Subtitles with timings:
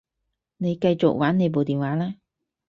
[0.57, 2.15] 你繼續玩你部電話啦